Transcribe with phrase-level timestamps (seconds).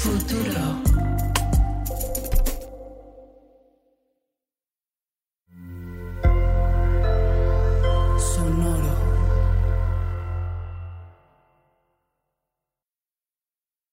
[0.00, 0.82] Futuro.
[8.18, 8.94] Sonoro.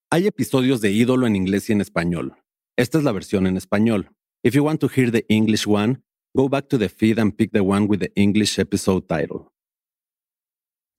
[0.10, 2.36] Hay episodios de Ídolo en inglés y en español.
[2.78, 4.12] Esta es la versión en español.
[4.44, 6.04] If you want to hear the English one,
[6.34, 9.50] go back to the feed and pick the one with the English episode title.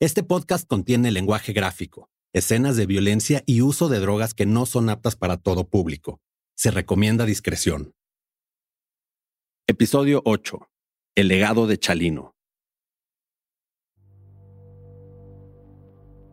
[0.01, 4.91] Este podcast contiene lenguaje gráfico, escenas de violencia y uso de drogas que no son
[4.91, 6.21] aptas para todo público.
[6.55, 7.95] Se recomienda discreción.
[9.67, 10.69] Episodio 8.
[11.15, 12.35] El legado de Chalino.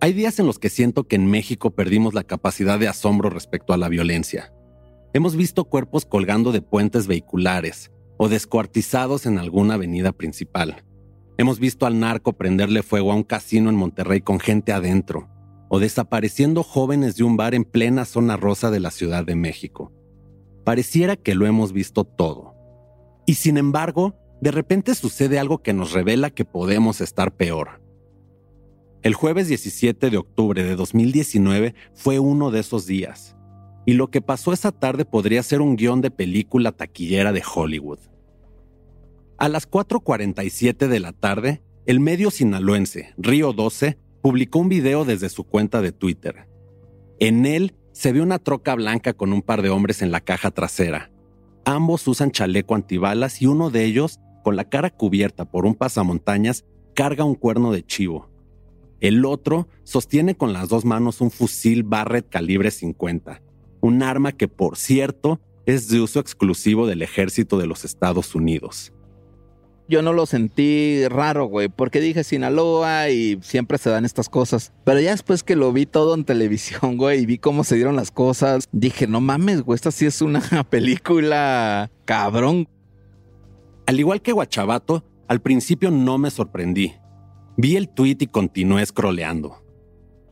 [0.01, 3.73] Hay días en los que siento que en México perdimos la capacidad de asombro respecto
[3.73, 4.53] a la violencia.
[5.13, 10.83] Hemos visto cuerpos colgando de puentes vehiculares o descuartizados en alguna avenida principal.
[11.37, 15.29] Hemos visto al narco prenderle fuego a un casino en Monterrey con gente adentro,
[15.69, 19.91] o desapareciendo jóvenes de un bar en plena zona rosa de la Ciudad de México.
[20.63, 22.55] Pareciera que lo hemos visto todo.
[23.25, 27.81] Y sin embargo, de repente sucede algo que nos revela que podemos estar peor.
[29.01, 33.35] El jueves 17 de octubre de 2019 fue uno de esos días,
[33.85, 37.99] y lo que pasó esa tarde podría ser un guion de película taquillera de Hollywood.
[39.37, 45.29] A las 4.47 de la tarde, el medio sinaloense Río 12 publicó un video desde
[45.29, 46.47] su cuenta de Twitter.
[47.19, 50.49] En él se ve una troca blanca con un par de hombres en la caja
[50.49, 51.11] trasera.
[51.63, 56.65] Ambos usan chaleco antibalas y uno de ellos, con la cara cubierta por un pasamontañas,
[56.95, 58.31] carga un cuerno de chivo.
[58.99, 63.43] El otro sostiene con las dos manos un fusil Barrett calibre 50,
[63.81, 68.91] un arma que, por cierto, es de uso exclusivo del ejército de los Estados Unidos
[69.87, 74.73] yo no lo sentí raro, güey, porque dije Sinaloa y siempre se dan estas cosas.
[74.83, 77.95] Pero ya después que lo vi todo en televisión, güey, y vi cómo se dieron
[77.95, 82.67] las cosas, dije, no mames, güey, esta sí es una película cabrón.
[83.85, 86.93] Al igual que Guachabato, al principio no me sorprendí.
[87.57, 89.63] Vi el tweet y continué scrolleando.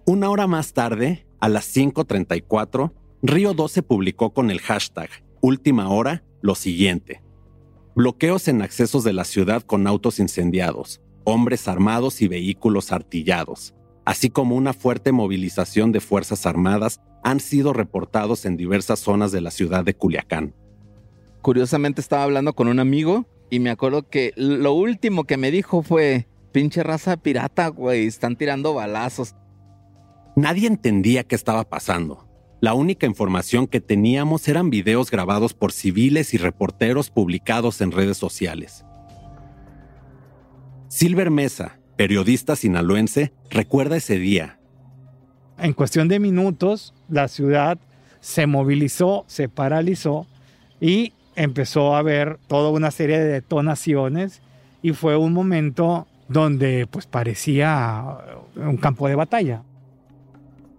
[0.06, 2.92] Una hora más tarde, a las 5.34,
[3.22, 7.23] Río 12 publicó con el hashtag Última Hora lo siguiente
[7.96, 13.74] bloqueos en accesos de la ciudad con autos incendiados, hombres armados y vehículos artillados,
[14.06, 19.42] así como una fuerte movilización de Fuerzas Armadas han sido reportados en diversas zonas de
[19.42, 20.54] la ciudad de Culiacán.
[21.42, 25.84] Curiosamente estaba hablando con un amigo y me acuerdo que lo último que me dijo
[25.84, 29.36] fue, pinche raza pirata, güey, están tirando balazos.
[30.36, 32.28] Nadie entendía qué estaba pasando.
[32.64, 38.16] La única información que teníamos eran videos grabados por civiles y reporteros publicados en redes
[38.16, 38.86] sociales.
[40.88, 44.60] Silver Mesa, periodista sinaloense, recuerda ese día.
[45.58, 47.78] En cuestión de minutos, la ciudad
[48.22, 50.26] se movilizó, se paralizó
[50.80, 54.42] y empezó a haber toda una serie de detonaciones
[54.82, 58.20] y fue un momento donde pues parecía
[58.56, 59.64] un campo de batalla.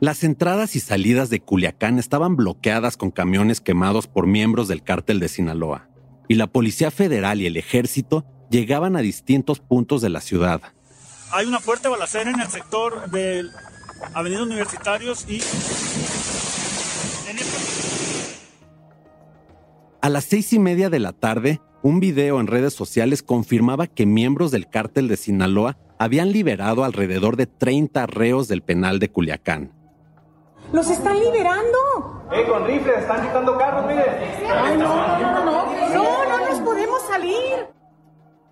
[0.00, 5.20] Las entradas y salidas de Culiacán estaban bloqueadas con camiones quemados por miembros del cártel
[5.20, 5.88] de Sinaloa,
[6.28, 10.60] y la Policía Federal y el Ejército llegaban a distintos puntos de la ciudad.
[11.32, 13.44] Hay una fuerte balacera en el sector de
[14.14, 15.40] Avenida Universitarios y...
[20.00, 24.06] A las seis y media de la tarde, un video en redes sociales confirmaba que
[24.06, 29.83] miembros del cártel de Sinaloa habían liberado alrededor de 30 reos del penal de Culiacán.
[30.74, 32.26] ¡Los están liberando!
[32.32, 32.98] ¡Eh, con rifles!
[32.98, 34.06] ¡Están quitando carros, miren!
[34.50, 35.94] ¡Ay, no, no, no, no!
[35.94, 37.68] ¡No, no nos podemos salir!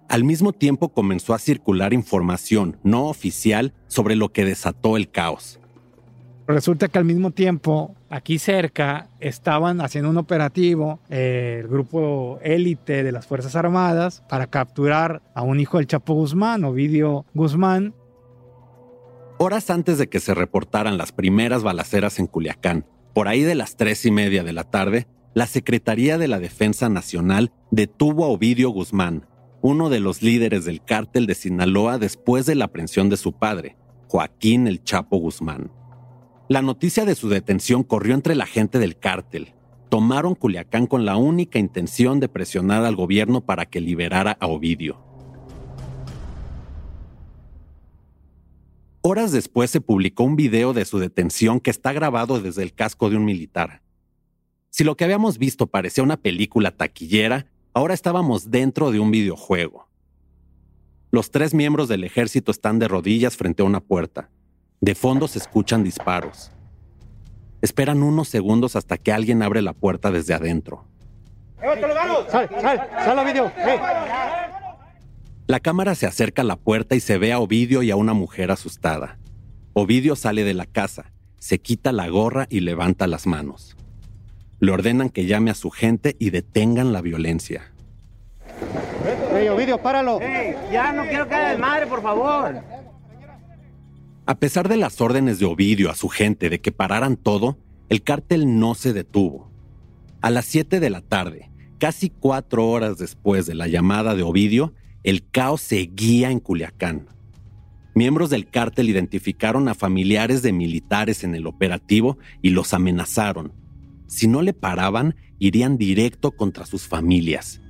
[0.08, 5.58] Al mismo tiempo comenzó a circular información no oficial sobre lo que desató el caos.
[6.46, 13.02] Resulta que al mismo tiempo, aquí cerca, estaban haciendo un operativo, eh, el grupo élite
[13.02, 17.94] de las Fuerzas Armadas, para capturar a un hijo del Chapo Guzmán, Ovidio Guzmán,
[19.44, 23.74] Horas antes de que se reportaran las primeras balaceras en Culiacán, por ahí de las
[23.74, 28.70] tres y media de la tarde, la Secretaría de la Defensa Nacional detuvo a Ovidio
[28.70, 29.26] Guzmán,
[29.60, 33.74] uno de los líderes del cártel de Sinaloa después de la aprehensión de su padre,
[34.06, 35.72] Joaquín el Chapo Guzmán.
[36.48, 39.54] La noticia de su detención corrió entre la gente del cártel.
[39.88, 45.11] Tomaron Culiacán con la única intención de presionar al gobierno para que liberara a Ovidio.
[49.04, 53.10] Horas después se publicó un video de su detención que está grabado desde el casco
[53.10, 53.82] de un militar.
[54.70, 59.88] Si lo que habíamos visto parecía una película taquillera, ahora estábamos dentro de un videojuego.
[61.10, 64.30] Los tres miembros del ejército están de rodillas frente a una puerta.
[64.80, 66.52] De fondo se escuchan disparos.
[67.60, 70.84] Esperan unos segundos hasta que alguien abre la puerta desde adentro.
[72.30, 73.52] Sal, sal, sal a video.
[75.52, 78.14] La cámara se acerca a la puerta y se ve a Ovidio y a una
[78.14, 79.18] mujer asustada.
[79.74, 83.76] Ovidio sale de la casa, se quita la gorra y levanta las manos.
[84.60, 87.70] Le ordenan que llame a su gente y detengan la violencia.
[89.34, 90.20] Ey, Ovidio, páralo.
[90.72, 92.62] Ya no quiero que haga madre, por favor.
[94.24, 97.58] A pesar de las órdenes de Ovidio a su gente de que pararan todo,
[97.90, 99.50] el cártel no se detuvo.
[100.22, 104.72] A las 7 de la tarde, casi cuatro horas después de la llamada de Ovidio,
[105.04, 107.08] el caos seguía en Culiacán.
[107.94, 113.52] Miembros del cártel identificaron a familiares de militares en el operativo y los amenazaron.
[114.06, 117.60] Si no le paraban, irían directo contra sus familias.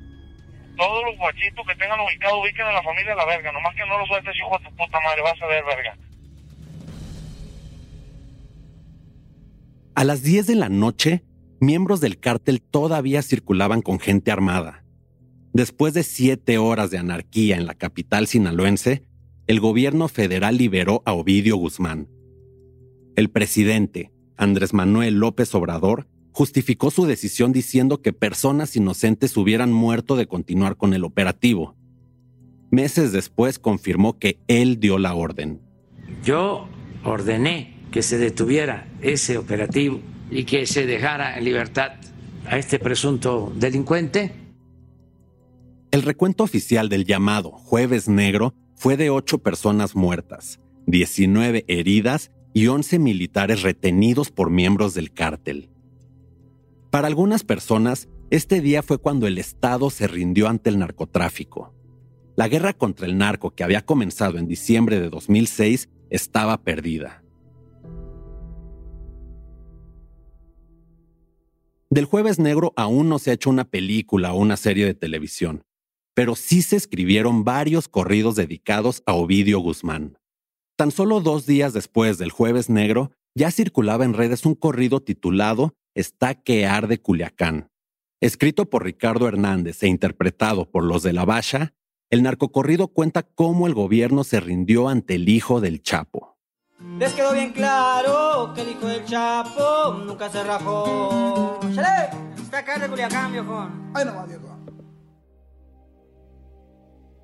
[0.76, 3.52] Todos los guachitos que tengan ubicado, ubiquen a la familia a la verga.
[3.52, 5.96] Nomás que no lo sueltes, hijo de tu puta madre, vas a ver, verga.
[9.94, 11.22] A las 10 de la noche,
[11.60, 14.81] miembros del cártel todavía circulaban con gente armada.
[15.52, 19.02] Después de siete horas de anarquía en la capital sinaloense,
[19.46, 22.08] el gobierno federal liberó a Ovidio Guzmán.
[23.16, 30.16] El presidente, Andrés Manuel López Obrador, justificó su decisión diciendo que personas inocentes hubieran muerto
[30.16, 31.76] de continuar con el operativo.
[32.70, 35.60] Meses después confirmó que él dio la orden.
[36.24, 36.66] Yo
[37.04, 40.00] ordené que se detuviera ese operativo
[40.30, 41.92] y que se dejara en libertad
[42.46, 44.41] a este presunto delincuente.
[45.92, 52.68] El recuento oficial del llamado Jueves Negro fue de ocho personas muertas, 19 heridas y
[52.68, 55.68] 11 militares retenidos por miembros del cártel.
[56.90, 61.74] Para algunas personas, este día fue cuando el Estado se rindió ante el narcotráfico.
[62.36, 67.22] La guerra contra el narco que había comenzado en diciembre de 2006 estaba perdida.
[71.90, 75.62] Del jueves negro aún no se ha hecho una película o una serie de televisión,
[76.14, 80.18] pero sí se escribieron varios corridos dedicados a Ovidio Guzmán.
[80.76, 85.74] Tan solo dos días después del jueves negro, ya circulaba en redes un corrido titulado
[85.94, 87.68] Está que arde Culiacán.
[88.20, 91.74] Escrito por Ricardo Hernández e interpretado por los de la Bacha,
[92.10, 96.38] el narcocorrido cuenta cómo el gobierno se rindió ante el hijo del Chapo.
[96.98, 101.58] Les quedó bien claro que el hijo del Chapo nunca se rajó.
[101.74, 102.10] ¡Chale!
[102.40, 103.92] Está acá de Culiacán, viejón.
[103.94, 104.61] Ay, no va, viejo.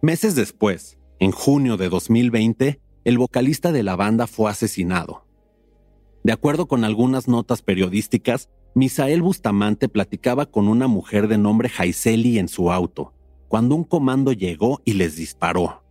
[0.00, 5.26] Meses después, en junio de 2020, el vocalista de la banda fue asesinado.
[6.22, 12.38] De acuerdo con algunas notas periodísticas, Misael Bustamante platicaba con una mujer de nombre Jaiseli
[12.38, 13.12] en su auto,
[13.48, 15.82] cuando un comando llegó y les disparó.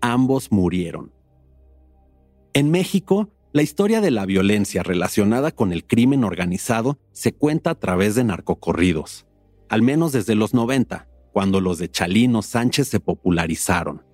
[0.00, 1.12] Ambos murieron.
[2.54, 7.74] En México, la historia de la violencia relacionada con el crimen organizado se cuenta a
[7.76, 9.26] través de narcocorridos,
[9.68, 14.04] al menos desde los 90, cuando los de Chalino Sánchez se popularizaron.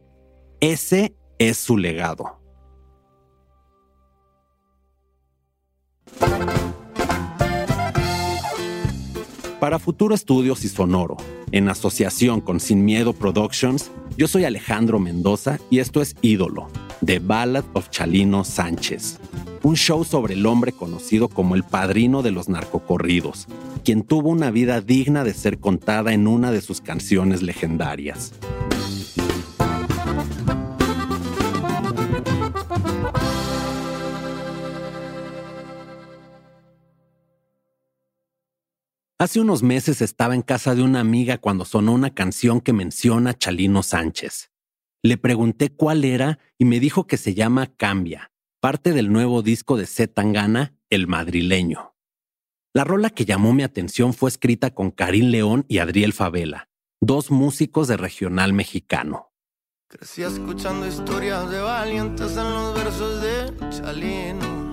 [0.61, 2.39] Ese es su legado.
[9.61, 11.17] Para Futuro Estudios y Sonoro,
[11.51, 16.69] en asociación con Sin Miedo Productions, yo soy Alejandro Mendoza y esto es Ídolo,
[17.05, 19.21] The Ballad of Chalino Sánchez,
[19.63, 23.47] un show sobre el hombre conocido como el padrino de los narcocorridos,
[23.85, 28.33] quien tuvo una vida digna de ser contada en una de sus canciones legendarias.
[39.21, 43.31] Hace unos meses estaba en casa de una amiga cuando sonó una canción que menciona
[43.31, 44.51] a Chalino Sánchez.
[45.03, 49.77] Le pregunté cuál era y me dijo que se llama Cambia, parte del nuevo disco
[49.77, 51.95] de Z Tangana, El Madrileño.
[52.75, 56.69] La rola que llamó mi atención fue escrita con Karim León y Adriel Favela,
[57.01, 59.33] dos músicos de regional mexicano.
[59.89, 64.69] Crecí escuchando historias de valientes en los versos de Chalino.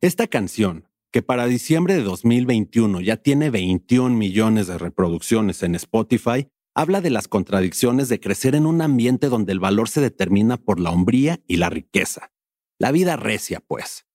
[0.00, 6.48] Esta canción, que para diciembre de 2021 ya tiene 21 millones de reproducciones en Spotify,
[6.74, 10.80] habla de las contradicciones de crecer en un ambiente donde el valor se determina por
[10.80, 12.32] la hombría y la riqueza.
[12.78, 14.06] La vida recia, pues.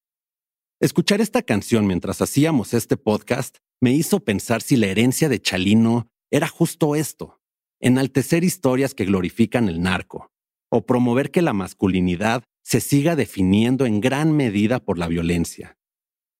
[0.80, 6.08] Escuchar esta canción mientras hacíamos este podcast me hizo pensar si la herencia de Chalino
[6.30, 7.40] era justo esto,
[7.80, 10.30] enaltecer historias que glorifican el narco,
[10.70, 15.78] o promover que la masculinidad se siga definiendo en gran medida por la violencia.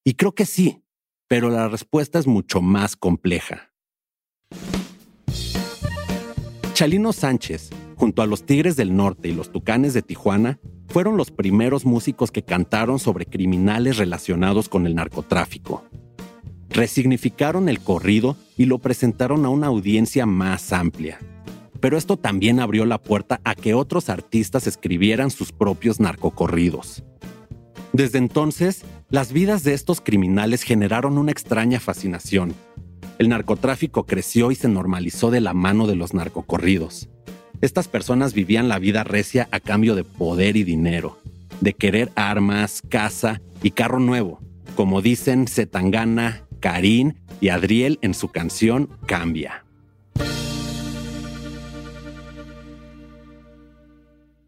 [0.05, 0.83] Y creo que sí,
[1.29, 3.73] pero la respuesta es mucho más compleja.
[6.79, 11.33] Chalino Sánchez, junto a los Tigres del Norte y los Tucanes de Tijuana, fueron los
[11.33, 15.83] primeros músicos que cantaron sobre criminales relacionados con el narcotráfico.
[16.69, 21.19] Resignificaron el corrido y lo presentaron a una audiencia más amplia.
[21.81, 27.03] Pero esto también abrió la puerta a que otros artistas escribieran sus propios narcocorridos.
[27.93, 32.55] Desde entonces, las vidas de estos criminales generaron una extraña fascinación.
[33.19, 37.09] El narcotráfico creció y se normalizó de la mano de los narcocorridos.
[37.61, 41.19] Estas personas vivían la vida recia a cambio de poder y dinero,
[41.61, 44.39] de querer armas, casa y carro nuevo,
[44.77, 49.65] como dicen Zetangana, Karim y Adriel en su canción Cambia.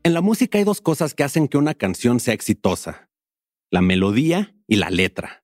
[0.05, 3.09] En la música hay dos cosas que hacen que una canción sea exitosa.
[3.69, 5.39] La melodía y la letra.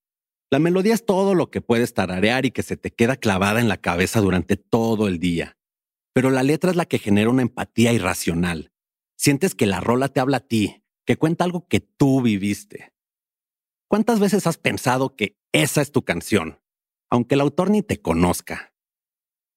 [0.49, 3.69] La melodía es todo lo que puedes tararear y que se te queda clavada en
[3.69, 5.59] la cabeza durante todo el día.
[6.15, 8.73] Pero la letra es la que genera una empatía irracional.
[9.19, 12.93] Sientes que la rola te habla a ti, que cuenta algo que tú viviste.
[13.89, 16.61] ¿Cuántas veces has pensado que esa es tu canción,
[17.11, 18.73] aunque el autor ni te conozca?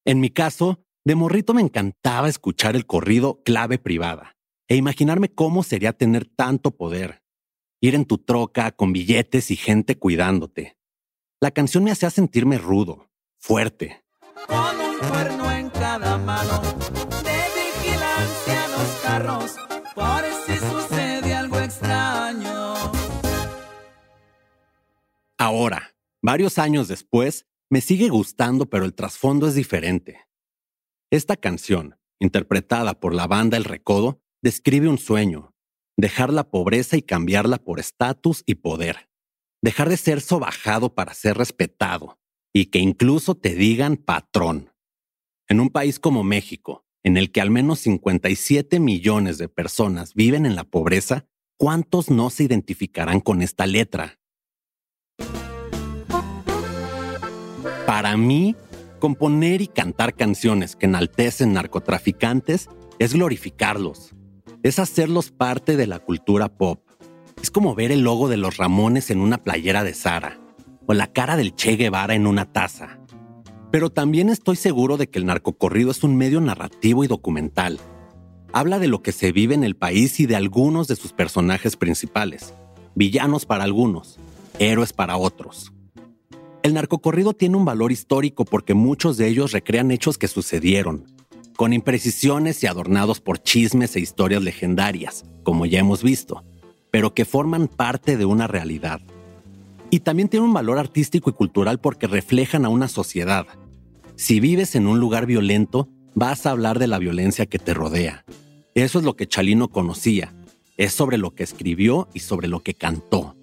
[0.05, 5.62] En mi caso, de morrito me encantaba escuchar el corrido clave privada e imaginarme cómo
[5.62, 7.24] sería tener tanto poder.
[7.81, 10.79] Ir en tu troca con billetes y gente cuidándote.
[11.41, 14.03] La canción me hacía sentirme rudo, fuerte,
[14.46, 16.60] con un cuerno en cada mano,
[17.24, 19.55] de vigilancia a los carros,
[19.96, 22.75] por si sucede algo extraño.
[25.38, 30.19] Ahora, varios años después, me sigue gustando, pero el trasfondo es diferente.
[31.10, 35.53] Esta canción, interpretada por la banda El Recodo, describe un sueño,
[35.96, 39.09] dejar la pobreza y cambiarla por estatus y poder,
[39.62, 42.20] dejar de ser sobajado para ser respetado,
[42.54, 44.72] y que incluso te digan patrón.
[45.48, 50.46] En un país como México, en el que al menos 57 millones de personas viven
[50.46, 51.25] en la pobreza,
[51.58, 54.20] ¿cuántos no se identificarán con esta letra?
[57.86, 58.56] Para mí,
[59.00, 64.13] componer y cantar canciones que enaltecen narcotraficantes es glorificarlos,
[64.62, 66.88] es hacerlos parte de la cultura pop.
[67.41, 70.39] Es como ver el logo de los Ramones en una playera de Sara
[70.86, 73.00] o la cara del Che Guevara en una taza.
[73.72, 77.79] Pero también estoy seguro de que el narcocorrido es un medio narrativo y documental.
[78.51, 81.75] Habla de lo que se vive en el país y de algunos de sus personajes
[81.77, 82.53] principales.
[82.96, 84.19] Villanos para algunos,
[84.58, 85.72] héroes para otros.
[86.62, 91.05] El narcocorrido tiene un valor histórico porque muchos de ellos recrean hechos que sucedieron,
[91.55, 96.43] con imprecisiones y adornados por chismes e historias legendarias, como ya hemos visto,
[96.91, 99.01] pero que forman parte de una realidad.
[99.89, 103.48] Y también tiene un valor artístico y cultural porque reflejan a una sociedad.
[104.15, 108.25] Si vives en un lugar violento, vas a hablar de la violencia que te rodea.
[108.75, 110.34] Eso es lo que Chalino conocía.
[110.77, 113.36] Es sobre lo que escribió y sobre lo que cantó.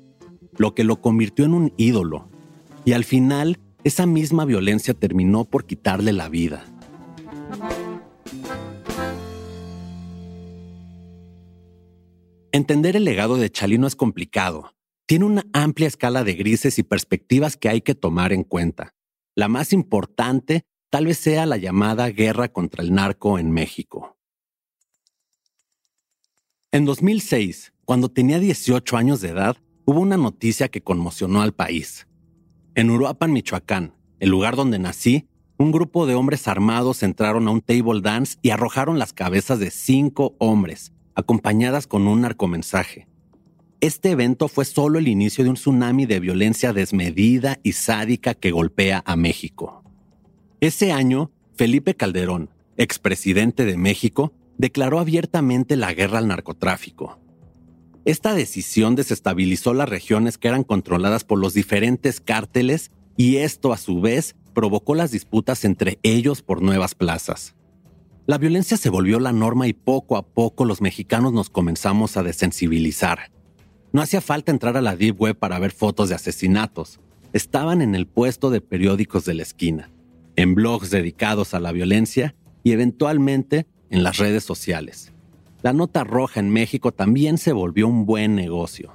[0.56, 2.28] Lo que lo convirtió en un ídolo.
[2.84, 6.64] Y al final, esa misma violencia terminó por quitarle la vida.
[12.56, 17.54] Entender el legado de Chalino es complicado, tiene una amplia escala de grises y perspectivas
[17.58, 18.94] que hay que tomar en cuenta.
[19.34, 24.16] La más importante tal vez sea la llamada guerra contra el narco en México.
[26.72, 32.08] En 2006, cuando tenía 18 años de edad, hubo una noticia que conmocionó al país.
[32.74, 37.60] En Uruapan, Michoacán, el lugar donde nací, un grupo de hombres armados entraron a un
[37.60, 43.08] table dance y arrojaron las cabezas de cinco hombres, acompañadas con un narcomensaje.
[43.80, 48.52] Este evento fue solo el inicio de un tsunami de violencia desmedida y sádica que
[48.52, 49.82] golpea a México.
[50.60, 57.18] Ese año, Felipe Calderón, expresidente de México, declaró abiertamente la guerra al narcotráfico.
[58.04, 63.76] Esta decisión desestabilizó las regiones que eran controladas por los diferentes cárteles y esto a
[63.78, 67.54] su vez provocó las disputas entre ellos por nuevas plazas.
[68.26, 72.24] La violencia se volvió la norma y poco a poco los mexicanos nos comenzamos a
[72.24, 73.30] desensibilizar.
[73.92, 76.98] No hacía falta entrar a la Deep Web para ver fotos de asesinatos.
[77.32, 79.92] Estaban en el puesto de periódicos de la esquina,
[80.34, 85.12] en blogs dedicados a la violencia y eventualmente en las redes sociales.
[85.62, 88.90] La nota roja en México también se volvió un buen negocio.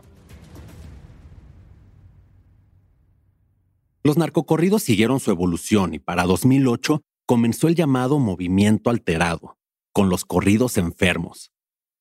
[4.04, 9.58] Los narcocorridos siguieron su evolución y para 2008 comenzó el llamado movimiento alterado,
[9.94, 11.54] con los corridos enfermos.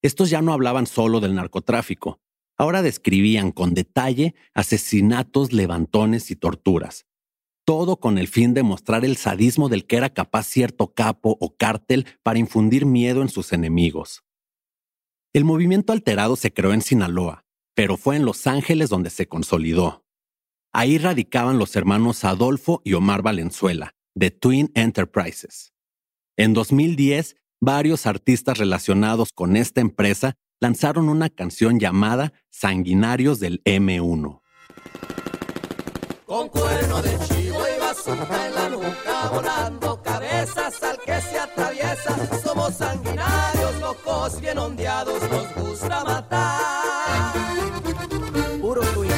[0.02, 2.20] Estos ya no hablaban solo del narcotráfico,
[2.60, 7.06] Ahora describían con detalle asesinatos, levantones y torturas.
[7.64, 11.56] Todo con el fin de mostrar el sadismo del que era capaz cierto capo o
[11.56, 14.24] cártel para infundir miedo en sus enemigos.
[15.32, 20.04] El movimiento alterado se creó en Sinaloa, pero fue en Los Ángeles donde se consolidó.
[20.70, 25.72] Ahí radicaban los hermanos Adolfo y Omar Valenzuela, de Twin Enterprises.
[26.36, 34.40] En 2010, varios artistas relacionados con esta empresa lanzaron una canción llamada Sanguinarios del M1.
[36.26, 42.40] Con cuerno de chivo y bazooka en la nuca, volando cabezas al que se atraviesa.
[42.42, 47.34] Somos sanguinarios, locos, bien ondeados, nos gusta matar.
[48.60, 49.09] Puro twin.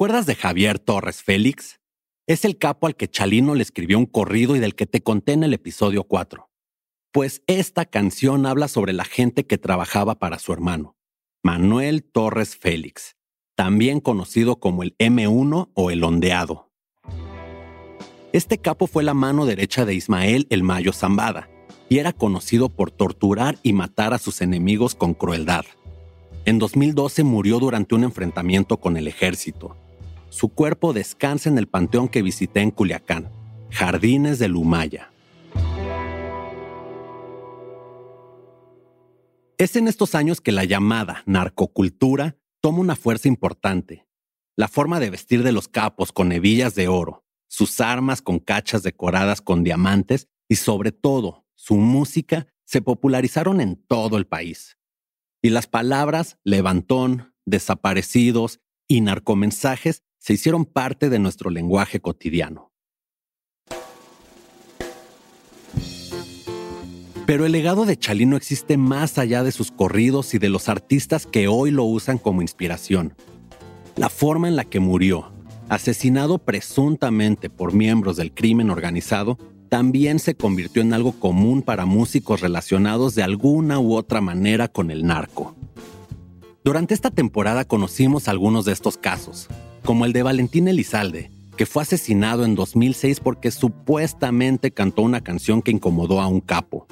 [0.00, 1.78] Acuerdas de Javier Torres Félix?
[2.26, 5.32] Es el capo al que Chalino le escribió un corrido y del que te conté
[5.32, 6.48] en el episodio 4.
[7.12, 10.96] Pues esta canción habla sobre la gente que trabajaba para su hermano,
[11.44, 13.16] Manuel Torres Félix,
[13.54, 16.72] también conocido como el M1 o el ondeado.
[18.32, 21.50] Este capo fue la mano derecha de Ismael el Mayo Zambada
[21.90, 25.66] y era conocido por torturar y matar a sus enemigos con crueldad.
[26.46, 29.76] En 2012 murió durante un enfrentamiento con el ejército.
[30.30, 33.32] Su cuerpo descansa en el panteón que visité en Culiacán,
[33.70, 35.12] Jardines de Lumaya.
[39.58, 44.06] Es en estos años que la llamada narcocultura toma una fuerza importante.
[44.56, 48.84] La forma de vestir de los capos con hebillas de oro, sus armas con cachas
[48.84, 54.78] decoradas con diamantes y sobre todo su música se popularizaron en todo el país.
[55.42, 62.70] Y las palabras levantón, desaparecidos y narcomensajes se hicieron parte de nuestro lenguaje cotidiano.
[67.26, 71.26] Pero el legado de Chalino existe más allá de sus corridos y de los artistas
[71.26, 73.14] que hoy lo usan como inspiración.
[73.96, 75.32] La forma en la que murió,
[75.68, 82.40] asesinado presuntamente por miembros del crimen organizado, también se convirtió en algo común para músicos
[82.40, 85.54] relacionados de alguna u otra manera con el narco.
[86.64, 89.48] Durante esta temporada conocimos algunos de estos casos,
[89.84, 95.62] como el de Valentín Elizalde, que fue asesinado en 2006 porque supuestamente cantó una canción
[95.62, 96.86] que incomodó a un capo,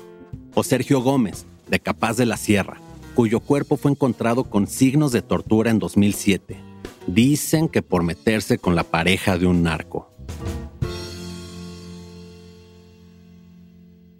[0.54, 2.78] o Sergio Gómez, de Capaz de la Sierra,
[3.14, 6.56] cuyo cuerpo fue encontrado con signos de tortura en 2007.
[7.06, 10.12] Dicen que por meterse con la pareja de un narco.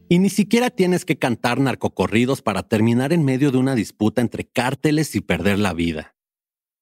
[0.09, 4.45] Y ni siquiera tienes que cantar narcocorridos para terminar en medio de una disputa entre
[4.45, 6.15] cárteles y perder la vida.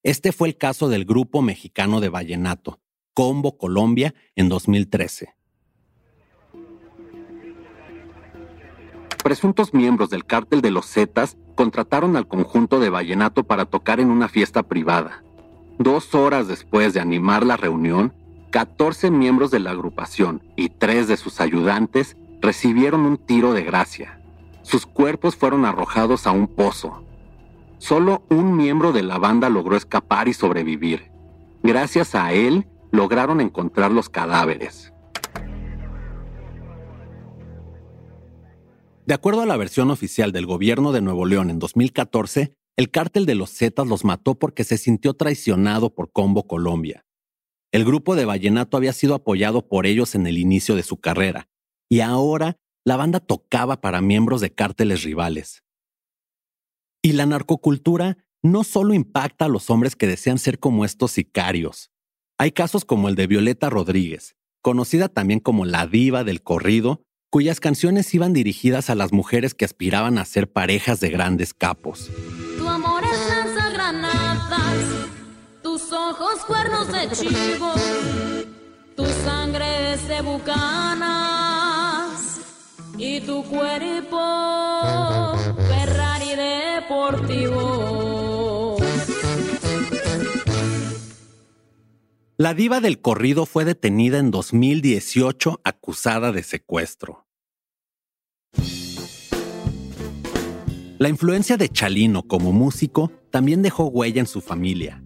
[0.06, 2.78] Este fue el caso del grupo mexicano de vallenato,
[3.12, 5.34] Combo Colombia, en 2013.
[9.24, 14.10] Presuntos miembros del cártel de los Zetas contrataron al conjunto de vallenato para tocar en
[14.10, 15.24] una fiesta privada.
[15.80, 18.14] Dos horas después de animar la reunión,
[18.52, 24.20] 14 miembros de la agrupación y tres de sus ayudantes recibieron un tiro de gracia.
[24.62, 27.05] Sus cuerpos fueron arrojados a un pozo.
[27.78, 31.10] Solo un miembro de la banda logró escapar y sobrevivir.
[31.62, 34.92] Gracias a él, lograron encontrar los cadáveres.
[39.06, 43.24] De acuerdo a la versión oficial del gobierno de Nuevo León en 2014, el cártel
[43.24, 47.04] de los Zetas los mató porque se sintió traicionado por Combo Colombia.
[47.72, 51.48] El grupo de Vallenato había sido apoyado por ellos en el inicio de su carrera,
[51.88, 55.65] y ahora la banda tocaba para miembros de cárteles rivales.
[57.06, 61.92] Y la narcocultura no solo impacta a los hombres que desean ser como estos sicarios.
[62.36, 67.60] Hay casos como el de Violeta Rodríguez, conocida también como la diva del corrido, cuyas
[67.60, 72.10] canciones iban dirigidas a las mujeres que aspiraban a ser parejas de grandes capos.
[72.58, 74.84] Tu amor es lanzagranadas,
[75.62, 77.72] tus ojos cuernos de chivo,
[78.96, 81.36] tu sangre es de bucanas
[82.98, 85.36] y tu cuerpo
[92.38, 97.26] La diva del corrido fue detenida en 2018 acusada de secuestro.
[100.98, 105.02] La influencia de Chalino como músico también dejó huella en su familia.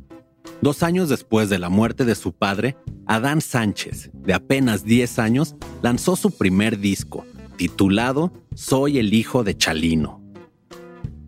[0.60, 5.56] Dos años después de la muerte de su padre, Adán Sánchez, de apenas 10 años,
[5.82, 7.24] lanzó su primer disco,
[7.56, 10.19] titulado Soy el hijo de Chalino.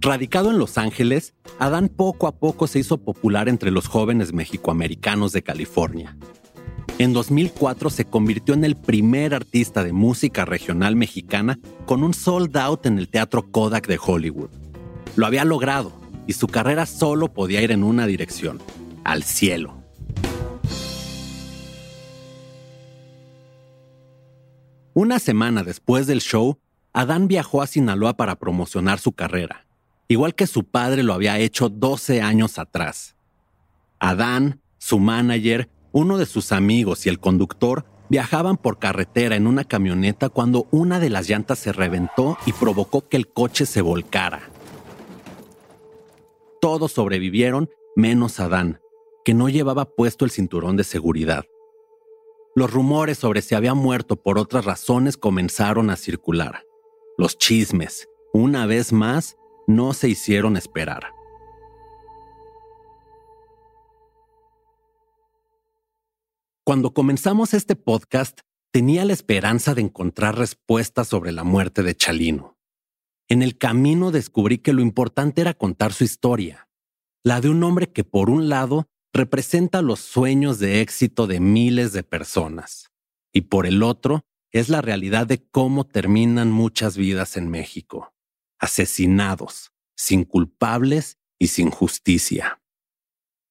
[0.05, 5.31] Radicado en Los Ángeles, Adán poco a poco se hizo popular entre los jóvenes mexicoamericanos
[5.31, 6.17] de California.
[6.99, 12.57] En 2004 se convirtió en el primer artista de música regional mexicana con un sold
[12.57, 14.51] out en el Teatro Kodak de Hollywood.
[15.15, 15.93] Lo había logrado
[16.27, 18.61] y su carrera solo podía ir en una dirección,
[19.05, 19.85] al cielo.
[24.95, 26.59] Una semana después del show,
[26.93, 29.65] Adán viajó a Sinaloa para promocionar su carrera,
[30.09, 33.17] igual que su padre lo había hecho 12 años atrás.
[33.99, 39.65] Adán, su manager, uno de sus amigos y el conductor viajaban por carretera en una
[39.65, 44.43] camioneta cuando una de las llantas se reventó y provocó que el coche se volcara.
[46.61, 48.81] Todos sobrevivieron menos Adán,
[49.25, 51.45] que no llevaba puesto el cinturón de seguridad.
[52.55, 56.65] Los rumores sobre si había muerto por otras razones comenzaron a circular.
[57.17, 59.37] Los chismes, una vez más,
[59.67, 61.13] no se hicieron esperar.
[66.65, 72.57] Cuando comenzamos este podcast, tenía la esperanza de encontrar respuestas sobre la muerte de Chalino.
[73.29, 76.69] En el camino descubrí que lo importante era contar su historia,
[77.25, 81.93] la de un hombre que por un lado representa los sueños de éxito de miles
[81.93, 82.91] de personas
[83.33, 88.15] y por el otro es la realidad de cómo terminan muchas vidas en México,
[88.63, 92.63] asesinados, sin culpables y sin justicia.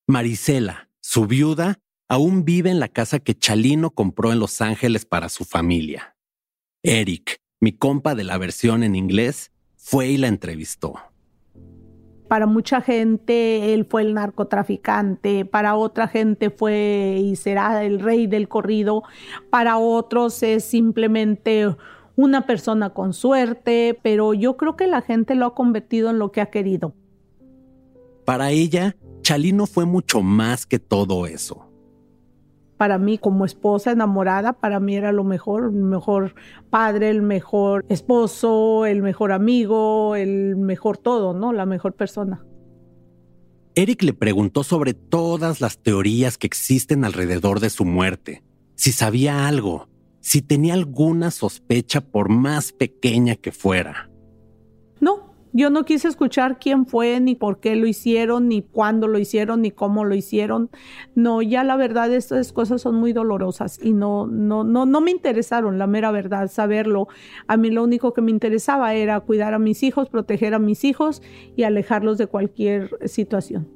[0.08, 5.30] Marisela, su viuda, aún vive en la casa que Chalino compró en Los Ángeles para
[5.30, 6.16] su familia.
[6.82, 10.96] Eric, mi compa de la versión en inglés, fue y la entrevistó
[12.32, 18.26] para mucha gente él fue el narcotraficante, para otra gente fue y será el rey
[18.26, 19.04] del corrido,
[19.50, 21.76] para otros es simplemente
[22.16, 26.32] una persona con suerte, pero yo creo que la gente lo ha convertido en lo
[26.32, 26.94] que ha querido.
[28.26, 31.72] Para ella, Chalino fue mucho más que todo eso
[32.82, 36.34] para mí como esposa enamorada, para mí era lo mejor, el mejor
[36.72, 41.54] padre, el mejor esposo, el mejor amigo, el mejor todo, ¿no?
[41.54, 42.44] La mejor persona.
[43.76, 48.42] Eric le preguntó sobre todas las teorías que existen alrededor de su muerte,
[48.74, 49.88] si sabía algo,
[50.22, 54.10] si tenía alguna sospecha por más pequeña que fuera.
[55.00, 59.20] No, yo no quise escuchar quién fue, ni por qué lo hicieron, ni cuándo lo
[59.20, 60.70] hicieron, ni cómo lo hicieron.
[61.16, 65.12] No, ya la verdad, estas cosas son muy dolorosas y no, no, no, no me
[65.12, 67.08] interesaron, la mera verdad, saberlo.
[67.48, 70.86] A mí lo único que me interesaba era cuidar a mis hijos, proteger a mis
[70.86, 71.22] hijos
[71.58, 73.68] y alejarlos de cualquier situación.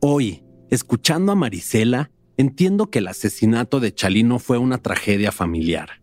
[0.00, 2.10] Hoy, escuchando a Marisela,
[2.40, 6.00] entiendo que el asesinato de Chalino fue una tragedia familiar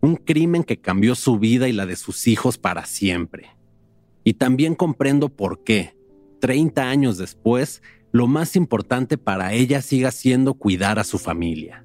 [0.00, 3.56] un crimen que cambió su vida y la de sus hijos para siempre.
[4.24, 5.96] Y también comprendo por qué,
[6.40, 11.84] 30 años después, lo más importante para ella siga siendo cuidar a su familia.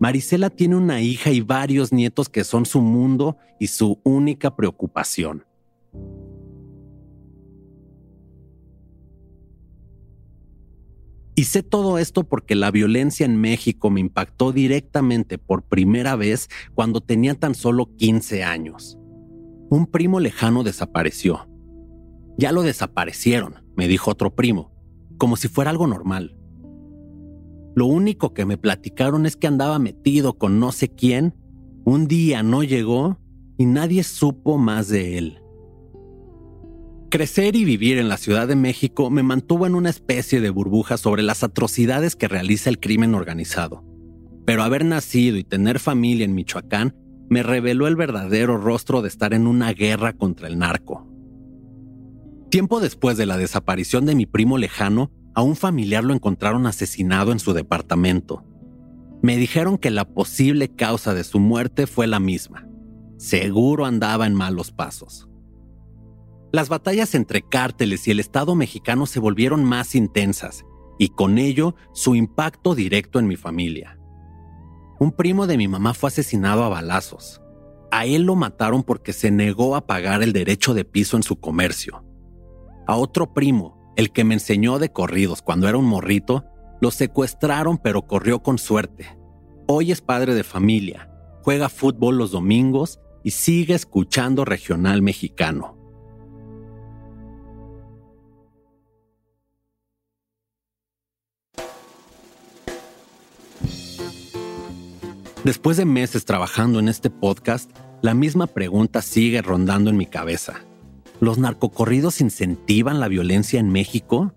[0.00, 5.44] Marisela tiene una hija y varios nietos que son su mundo y su única preocupación.
[11.38, 16.48] Y sé todo esto porque la violencia en México me impactó directamente por primera vez
[16.74, 18.98] cuando tenía tan solo 15 años.
[19.70, 21.48] Un primo lejano desapareció.
[22.38, 24.72] Ya lo desaparecieron, me dijo otro primo,
[25.16, 26.36] como si fuera algo normal.
[27.76, 31.36] Lo único que me platicaron es que andaba metido con no sé quién,
[31.84, 33.20] un día no llegó
[33.56, 35.37] y nadie supo más de él.
[37.10, 40.98] Crecer y vivir en la Ciudad de México me mantuvo en una especie de burbuja
[40.98, 43.82] sobre las atrocidades que realiza el crimen organizado.
[44.44, 46.94] Pero haber nacido y tener familia en Michoacán
[47.30, 51.08] me reveló el verdadero rostro de estar en una guerra contra el narco.
[52.50, 57.32] Tiempo después de la desaparición de mi primo lejano, a un familiar lo encontraron asesinado
[57.32, 58.44] en su departamento.
[59.22, 62.68] Me dijeron que la posible causa de su muerte fue la misma.
[63.16, 65.27] Seguro andaba en malos pasos.
[66.50, 70.64] Las batallas entre cárteles y el Estado mexicano se volvieron más intensas,
[70.98, 73.98] y con ello su impacto directo en mi familia.
[74.98, 77.40] Un primo de mi mamá fue asesinado a balazos.
[77.90, 81.36] A él lo mataron porque se negó a pagar el derecho de piso en su
[81.38, 82.04] comercio.
[82.86, 86.46] A otro primo, el que me enseñó de corridos cuando era un morrito,
[86.80, 89.18] lo secuestraron pero corrió con suerte.
[89.66, 91.10] Hoy es padre de familia,
[91.42, 95.77] juega fútbol los domingos y sigue escuchando regional mexicano.
[105.44, 107.70] Después de meses trabajando en este podcast,
[108.02, 110.64] la misma pregunta sigue rondando en mi cabeza.
[111.20, 114.34] ¿Los narcocorridos incentivan la violencia en México?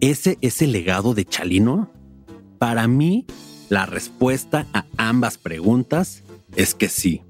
[0.00, 1.92] ¿Ese es el legado de Chalino?
[2.58, 3.26] Para mí,
[3.68, 6.22] la respuesta a ambas preguntas
[6.56, 7.22] es que sí.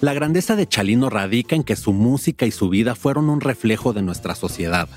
[0.00, 3.92] La grandeza de Chalino radica en que su música y su vida fueron un reflejo
[3.92, 4.88] de nuestra sociedad.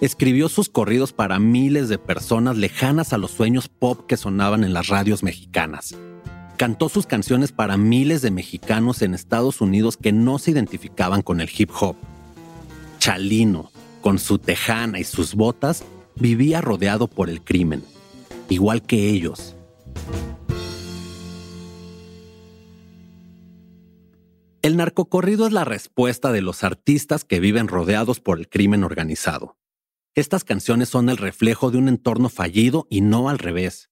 [0.00, 4.72] Escribió sus corridos para miles de personas lejanas a los sueños pop que sonaban en
[4.72, 5.94] las radios mexicanas
[6.60, 11.40] Cantó sus canciones para miles de mexicanos en Estados Unidos que no se identificaban con
[11.40, 11.96] el hip hop.
[12.98, 13.70] Chalino,
[14.02, 15.84] con su tejana y sus botas,
[16.16, 17.82] vivía rodeado por el crimen,
[18.50, 19.56] igual que ellos.
[24.60, 29.56] El narcocorrido es la respuesta de los artistas que viven rodeados por el crimen organizado.
[30.14, 33.88] Estas canciones son el reflejo de un entorno fallido y no al revés.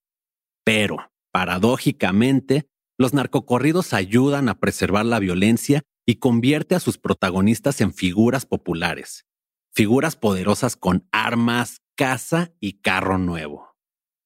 [0.65, 0.99] Pero,
[1.39, 8.45] paradójicamente, los narcocorridos ayudan a preservar la violencia y convierte a sus protagonistas en figuras
[8.45, 9.25] populares,
[9.73, 13.77] figuras poderosas con armas, casa y carro nuevo.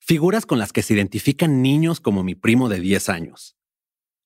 [0.00, 3.58] Figuras con las que se identifican niños como mi primo de 10 años.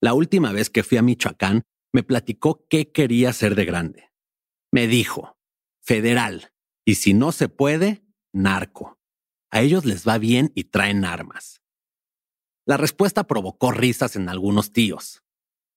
[0.01, 4.13] La última vez que fui a Michoacán, me platicó qué quería ser de grande.
[4.71, 5.37] Me dijo,
[5.83, 6.53] federal,
[6.85, 9.01] y si no se puede, narco.
[9.51, 11.66] A ellos les va bien y traen armas.
[12.69, 15.23] La respuesta provocó risas en algunos tíos.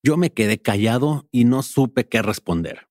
[0.02, 2.88] Yo me quedé callado y no supe qué responder.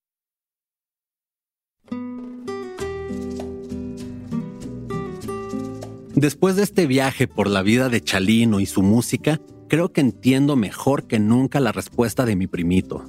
[6.14, 10.54] Después de este viaje por la vida de Chalino y su música, creo que entiendo
[10.54, 13.04] mejor que nunca la respuesta de mi primito.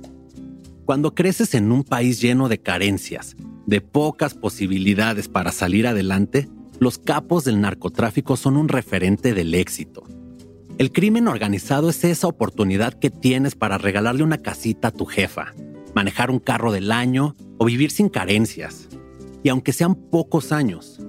[0.85, 3.35] Cuando creces en un país lleno de carencias,
[3.67, 6.49] de pocas posibilidades para salir adelante,
[6.79, 10.03] los capos del narcotráfico son un referente del éxito.
[10.79, 15.53] El crimen organizado es esa oportunidad que tienes para regalarle una casita a tu jefa,
[15.93, 18.87] manejar un carro del año o vivir sin carencias.
[19.43, 21.01] Y aunque sean pocos años,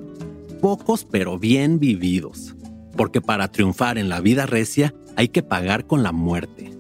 [0.60, 2.56] pocos pero bien vividos,
[2.96, 6.72] porque para triunfar en la vida recia hay que pagar con la muerte.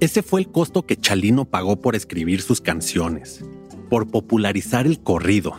[0.00, 3.44] Ese fue el costo que Chalino pagó por escribir sus canciones,
[3.88, 5.54] por popularizar el corrido,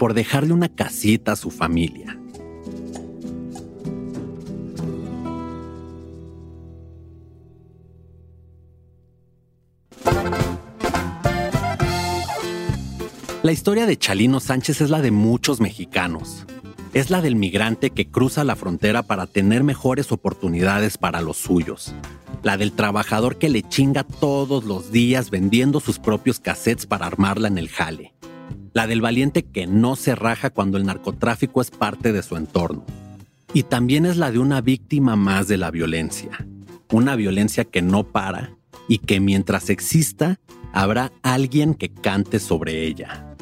[0.00, 2.18] por dejarle una casita a su familia.
[13.42, 16.46] La historia de Chalino Sánchez es la de muchos mexicanos,
[16.94, 21.92] es la del migrante que cruza la frontera para tener mejores oportunidades para los suyos.
[22.44, 27.48] La del trabajador que le chinga todos los días vendiendo sus propios cassettes para armarla
[27.48, 28.14] en el jale.
[28.74, 32.86] La del valiente que no se raja cuando el narcotráfico es parte de su entorno.
[33.52, 36.46] Y también es la de una víctima más de la violencia.
[36.92, 38.56] Una violencia que no para
[38.88, 40.38] y que mientras exista,
[40.72, 43.36] habrá alguien que cante sobre ella.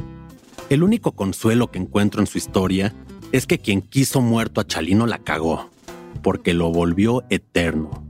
[0.68, 2.94] El único consuelo que encuentro en su historia
[3.32, 5.70] es que quien quiso muerto a Chalino la cagó,
[6.22, 8.09] porque lo volvió eterno.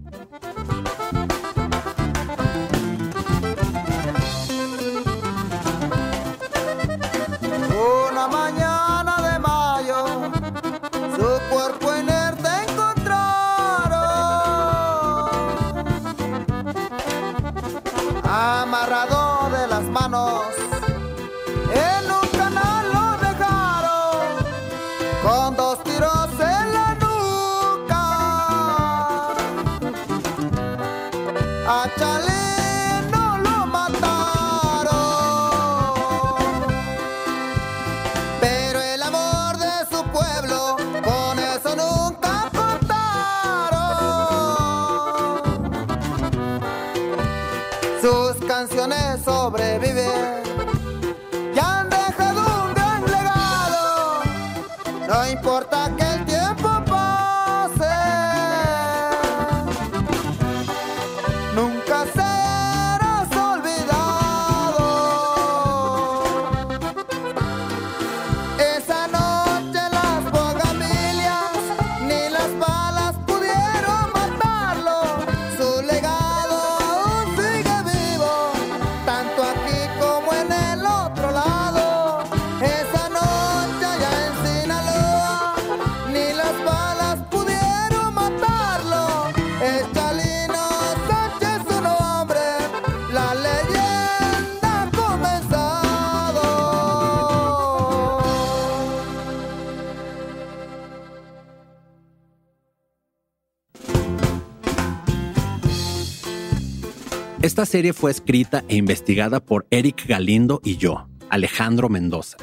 [107.61, 112.39] Esta serie fue escrita e investigada por Eric Galindo y yo, Alejandro Mendoza.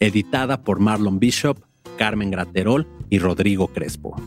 [0.00, 1.60] Editada por Marlon Bishop,
[1.96, 4.20] Carmen Graterol y Rodrigo Crespo.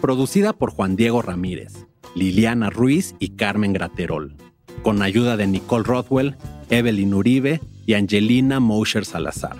[0.00, 1.74] Producida por Juan Diego Ramírez,
[2.14, 4.34] Liliana Ruiz y Carmen Graterol.
[4.82, 6.36] Con ayuda de Nicole Rothwell,
[6.70, 9.58] Evelyn Uribe y Angelina Mosher Salazar.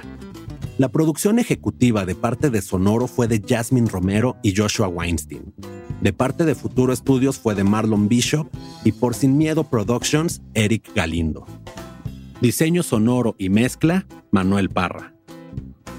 [0.78, 5.52] La producción ejecutiva de parte de Sonoro fue de Jasmine Romero y Joshua Weinstein.
[6.00, 8.48] De parte de Futuro Studios fue de Marlon Bishop
[8.84, 11.46] y por Sin Miedo Productions, Eric Galindo.
[12.40, 15.14] Diseño sonoro y mezcla, Manuel Parra.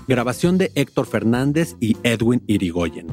[0.08, 3.08] Grabación de Héctor Fernández y Edwin Irigoyen.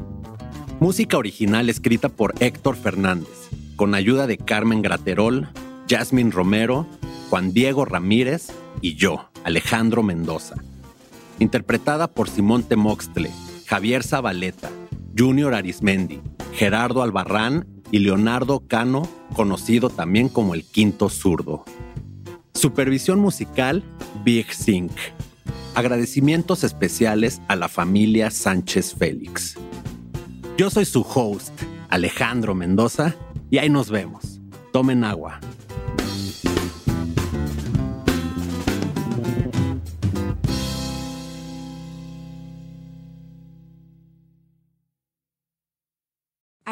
[0.79, 5.49] Música original escrita por Héctor Fernández, con ayuda de Carmen Graterol,
[5.89, 6.85] Jasmine Romero,
[7.29, 8.49] Juan Diego Ramírez
[8.81, 10.55] y yo, Alejandro Mendoza.
[11.39, 13.31] Interpretada por Simón Temoxtle,
[13.65, 14.69] Javier Zabaleta,
[15.17, 16.21] Junior Arismendi,
[16.53, 21.63] Gerardo Albarrán y Leonardo Cano, conocido también como el Quinto Zurdo.
[22.53, 23.83] Supervisión musical,
[24.23, 24.91] Big Sync.
[25.73, 29.55] Agradecimientos especiales a la familia Sánchez Félix.
[30.57, 31.53] Yo soy su host,
[31.89, 33.15] Alejandro Mendoza,
[33.49, 34.39] y ahí nos vemos.
[34.71, 35.39] Tomen agua.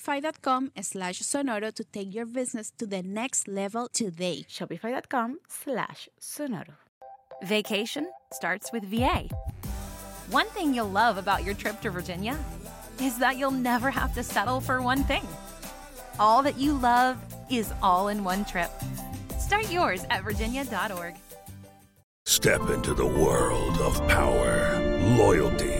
[0.00, 4.44] shopify.com slash sonoro to take your business to the next level today.
[4.48, 6.74] Shopify.com slash sonoro.
[7.42, 9.28] Vacation starts with VA.
[10.30, 12.38] One thing you'll love about your trip to Virginia
[13.00, 15.26] is that you'll never have to settle for one thing.
[16.18, 17.16] All that you love
[17.50, 18.70] is all in one trip.
[19.38, 21.14] Start yours at virginia.org.
[22.26, 24.78] Step into the world of power,
[25.16, 25.79] loyalty,